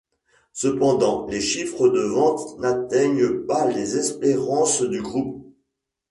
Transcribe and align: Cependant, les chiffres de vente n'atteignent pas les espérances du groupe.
Cependant, 0.53 1.27
les 1.29 1.41
chiffres 1.41 1.87
de 1.87 1.99
vente 2.01 2.57
n'atteignent 2.57 3.45
pas 3.45 3.67
les 3.67 3.97
espérances 3.97 4.81
du 4.81 4.99
groupe. 4.99 5.45